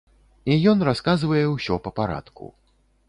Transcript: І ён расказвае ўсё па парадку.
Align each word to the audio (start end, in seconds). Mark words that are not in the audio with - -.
І 0.53 0.57
ён 0.71 0.79
расказвае 0.89 1.43
ўсё 1.51 1.79
па 1.89 1.93
парадку. 2.01 2.53